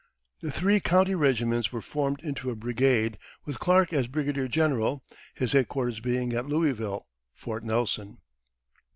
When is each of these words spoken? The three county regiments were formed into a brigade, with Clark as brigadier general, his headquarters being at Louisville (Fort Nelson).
The 0.39 0.49
three 0.49 0.79
county 0.79 1.13
regiments 1.13 1.71
were 1.71 1.79
formed 1.79 2.21
into 2.23 2.49
a 2.49 2.55
brigade, 2.55 3.19
with 3.45 3.59
Clark 3.59 3.93
as 3.93 4.07
brigadier 4.07 4.47
general, 4.47 5.03
his 5.35 5.51
headquarters 5.51 5.99
being 5.99 6.33
at 6.33 6.47
Louisville 6.47 7.07
(Fort 7.35 7.63
Nelson). 7.63 8.17